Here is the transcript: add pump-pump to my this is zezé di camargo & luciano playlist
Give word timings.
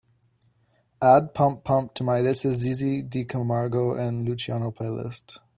add 0.99 1.35
pump-pump 1.35 1.93
to 1.93 2.03
my 2.03 2.17
this 2.23 2.43
is 2.43 2.59
zezé 2.63 3.03
di 3.07 3.23
camargo 3.25 3.93
& 4.11 4.25
luciano 4.25 4.71
playlist 4.71 5.37